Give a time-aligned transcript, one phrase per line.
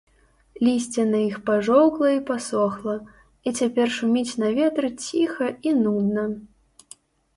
[0.67, 2.95] Лісце на іх пажоўкла і пасохла
[3.51, 6.23] і цяпер шуміць на ветры ціха і нудна.